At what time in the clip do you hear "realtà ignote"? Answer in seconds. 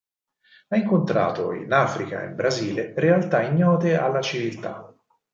2.97-3.95